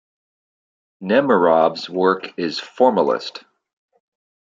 Nemerov's 1.03 1.87
work 1.87 2.33
is 2.39 2.57
formalist. 2.59 3.43